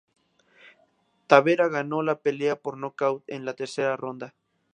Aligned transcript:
Tabera 1.27 1.67
ganó 1.69 2.01
la 2.01 2.15
pelea 2.17 2.55
por 2.55 2.75
nocaut 2.75 3.23
en 3.27 3.45
la 3.45 3.53
tercera 3.53 3.95
ronda. 3.97 4.33